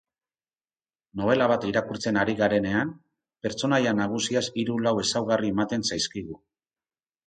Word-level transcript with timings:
Nobela 1.21 1.49
bat 1.51 1.67
irakurtzen 1.73 2.17
ari 2.23 2.35
garenean, 2.41 2.95
pertsonaia 3.47 3.95
nagusiaz 4.03 4.45
hiru-lau 4.53 4.99
ezaugarri 5.07 5.57
ematen 5.59 5.91
zaizkigu. 5.95 6.45